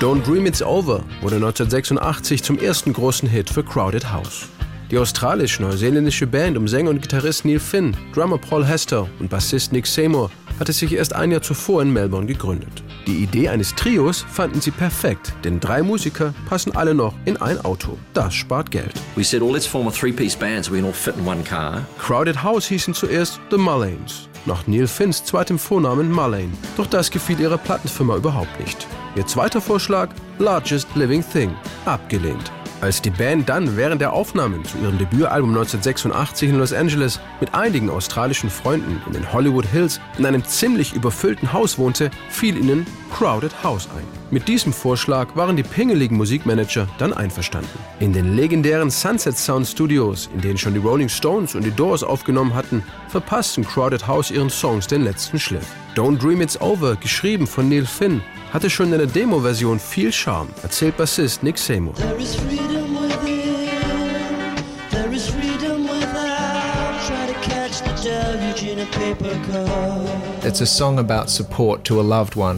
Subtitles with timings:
[0.00, 4.48] Don't Dream It's Over wurde 1986 zum ersten großen Hit für Crowded House.
[4.90, 9.86] Die australisch-neuseeländische Band um Sänger und Gitarrist Neil Finn, Drummer Paul Hester und Bassist Nick
[9.86, 12.82] Seymour hatte sich erst ein Jahr zuvor in Melbourne gegründet.
[13.06, 17.64] Die Idee eines Trios fanden sie perfekt, denn drei Musiker passen alle noch in ein
[17.64, 17.96] Auto.
[18.14, 18.92] Das spart Geld.
[19.14, 21.44] We said, well, let's form a three-piece band so we can all fit in one
[21.44, 21.84] car.
[21.98, 26.52] Crowded House hießen zuerst The Mullanes, nach Neil Finns zweitem Vornamen Mullane.
[26.76, 28.86] Doch das gefiel ihrer Plattenfirma überhaupt nicht.
[29.16, 31.54] Ihr zweiter Vorschlag, Largest Living Thing,
[31.84, 32.50] abgelehnt.
[32.80, 37.54] Als die Band dann während der Aufnahmen zu ihrem Debütalbum 1986 in Los Angeles mit
[37.54, 42.86] einigen australischen Freunden in den Hollywood Hills in einem ziemlich überfüllten Haus wohnte, fiel ihnen
[43.12, 44.04] Crowded House ein.
[44.30, 47.78] Mit diesem Vorschlag waren die pingeligen Musikmanager dann einverstanden.
[48.00, 52.02] In den legendären Sunset Sound Studios, in denen schon die Rolling Stones und die Doors
[52.02, 55.66] aufgenommen hatten, verpassten Crowded House ihren Songs den letzten Schliff.
[55.94, 58.20] Don't Dream It's Over, geschrieben von Neil Finn,
[58.52, 61.94] hatte schon in der Demo-Version viel Charme, erzählt Bassist Nick Seymour.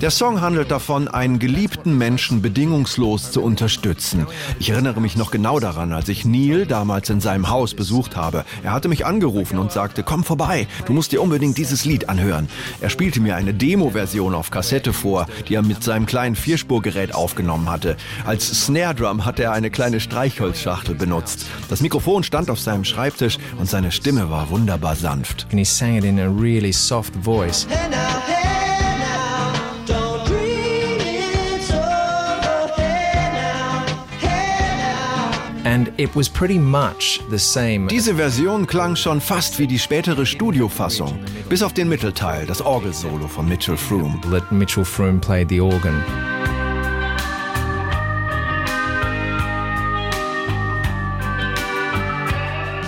[0.00, 4.26] Der Song handelt davon, einen geliebten Menschen bedingungslos zu unterstützen.
[4.58, 8.44] Ich erinnere mich noch genau daran, als ich Neil damals in seinem Haus besucht habe.
[8.64, 12.48] Er hatte mich angerufen und sagte, komm vorbei, du musst dir unbedingt dieses Lied anhören.
[12.80, 17.70] Er spielte mir eine Demo-Version auf Kassette vor, die er mit seinem kleinen Vierspurgerät aufgenommen
[17.70, 17.96] hatte.
[18.24, 21.46] Als Snare Drum hatte er eine kleine Streichholzschachtel benutzt.
[21.68, 25.46] Das Mikrofon stand auf seinem Schreibtisch und seine Stimme war wunderbar sanft.
[25.50, 27.66] And he sang it in a really soft voice.
[27.68, 29.52] Hey now, hey now,
[29.86, 32.72] don't dream it's over.
[32.76, 33.84] Hey now,
[34.20, 35.70] hey now.
[35.72, 37.88] And it was pretty much the same.
[37.88, 43.28] Diese Version klang schon fast wie die spätere Studiofassung, bis auf den Mittelteil, das Orgelsolo
[43.28, 44.20] von Mitchell Froome.
[44.30, 46.02] that Mitchell Froome played the organ.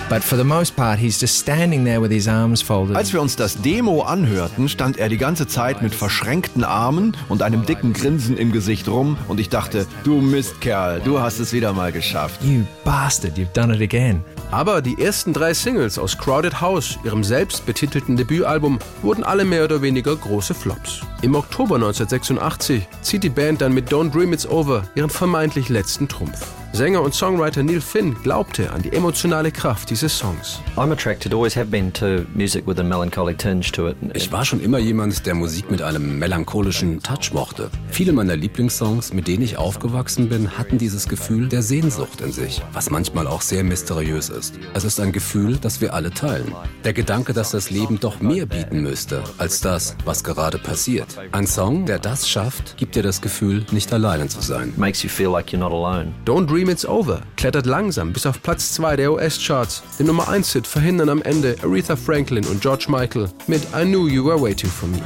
[0.09, 2.95] But for the most part, he's just standing there with his arms folded.
[2.95, 7.41] Als wir uns das Demo anhörten, stand er die ganze Zeit mit verschränkten Armen und
[7.41, 11.73] einem dicken Grinsen im Gesicht rum und ich dachte, du Mistkerl, du hast es wieder
[11.73, 12.41] mal geschafft.
[12.41, 14.23] You bastard, you've done it again.
[14.49, 19.65] Aber die ersten drei Singles aus Crowded House, ihrem selbst betitelten Debütalbum, wurden alle mehr
[19.65, 21.01] oder weniger große Flops.
[21.21, 26.07] Im Oktober 1986 zieht die Band dann mit Don't Dream It's Over ihren vermeintlich letzten
[26.07, 26.47] Trumpf.
[26.73, 30.59] Sänger und Songwriter Neil Finn glaubte an die emotionale Kraft dieses Songs.
[30.75, 33.97] I'm attracted, always have been, to music with a melancholy tinge to it.
[34.13, 37.71] Ich war schon immer jemand, der Musik mit einem melancholischen Touch mochte.
[37.89, 42.61] Viele meiner Lieblingssongs, mit denen ich aufgewachsen bin, hatten dieses Gefühl der Sehnsucht in sich,
[42.73, 44.53] was manchmal auch sehr mysteriös ist.
[44.75, 46.53] Es ist ein Gefühl, das wir alle teilen.
[46.83, 51.07] Der Gedanke, dass das Leben doch mehr bieten müsste, als das, was gerade passiert.
[51.31, 54.73] Ein Song, der das schafft, gibt dir das Gefühl, nicht alleine zu sein.
[54.77, 56.13] Makes you feel like you're not alone.
[56.25, 59.83] Don't Dream It's Over klettert langsam bis auf Platz 2 der US-Charts.
[59.99, 64.25] Den Nummer 1-Hit verhindern am Ende Aretha Franklin und George Michael mit I Knew You
[64.25, 64.97] Were Waiting For Me.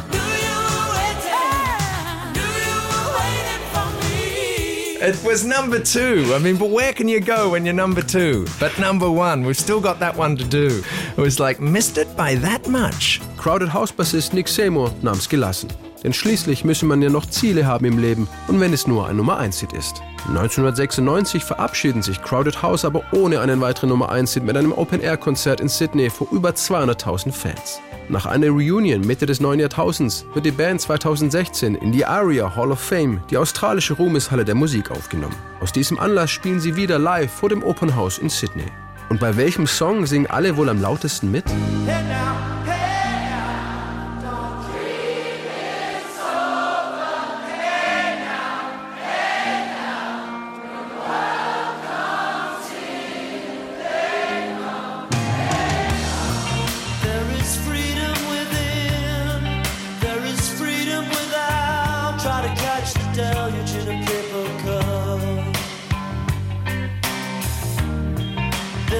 [5.01, 6.33] It was number two.
[6.33, 8.45] I mean, but where can you go when you're number two?
[8.57, 10.81] But number one, we've still got that one to do.
[11.17, 13.19] It was like, missed it by that much.
[13.35, 15.69] Crowded House-Bassist Nick Seymour nahm's gelassen.
[16.03, 19.17] Denn schließlich müsse man ja noch Ziele haben im Leben und wenn es nur ein
[19.17, 20.01] Nummer 1-Hit ist.
[20.27, 25.67] 1996 verabschieden sich Crowded House aber ohne einen weiteren Nummer 1-Hit mit einem Open-Air-Konzert in
[25.67, 27.79] Sydney vor über 200.000 Fans.
[28.09, 32.71] Nach einer Reunion Mitte des neuen Jahrtausends wird die Band 2016 in die ARIA Hall
[32.71, 35.35] of Fame, die australische Ruhmeshalle der Musik, aufgenommen.
[35.61, 38.65] Aus diesem Anlass spielen sie wieder live vor dem Open House in Sydney.
[39.09, 41.45] Und bei welchem Song singen alle wohl am lautesten mit?
[41.85, 42.50] Hey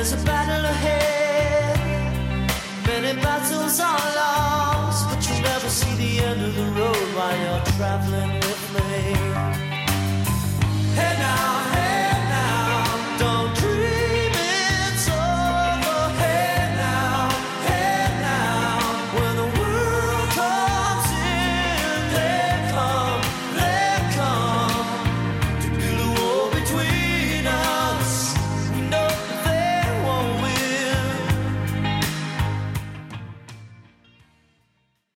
[0.02, 1.78] There's a battle ahead.
[2.88, 7.64] Many battles are lost, but you'll never see the end of the road while you're
[7.78, 9.14] traveling with me.
[10.96, 11.61] Hey now.